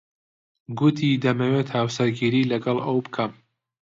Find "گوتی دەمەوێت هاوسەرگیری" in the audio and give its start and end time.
0.79-2.49